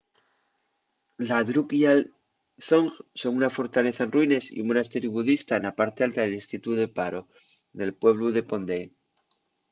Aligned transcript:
la 1.29 1.37
drukgyal 1.47 1.99
dzong 2.63 2.87
son 3.21 3.33
una 3.39 3.49
fortaleza 3.57 4.01
en 4.05 4.13
ruines 4.15 4.45
y 4.57 4.59
un 4.63 4.67
monasteriu 4.69 5.11
budista 5.19 5.53
na 5.57 5.71
parte 5.79 5.99
alta 6.07 6.19
del 6.21 6.37
distritu 6.37 6.69
de 6.75 6.87
paro 6.97 7.21
nel 7.79 7.91
pueblu 8.01 8.27
de 8.31 8.43
phondey 8.49 8.83